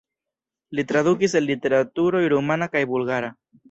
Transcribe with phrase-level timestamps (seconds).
[0.79, 3.37] Li tradukis el literaturoj rumana kaj bulgara.